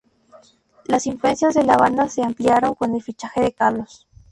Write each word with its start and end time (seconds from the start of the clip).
Las 0.85 1.05
influencias 1.05 1.53
de 1.53 1.61
la 1.61 1.77
banda 1.77 2.09
se 2.09 2.23
ampliaron 2.23 2.73
con 2.73 2.95
el 2.95 3.03
fichaje 3.03 3.39
de 3.39 3.51
Carlos. 3.53 4.07